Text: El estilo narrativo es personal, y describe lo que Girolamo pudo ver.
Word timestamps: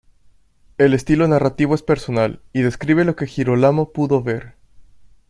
El 0.79 0.95
estilo 0.95 1.27
narrativo 1.27 1.75
es 1.75 1.83
personal, 1.83 2.41
y 2.53 2.61
describe 2.63 3.05
lo 3.05 3.15
que 3.15 3.27
Girolamo 3.27 3.91
pudo 3.93 4.23
ver. 4.23 4.55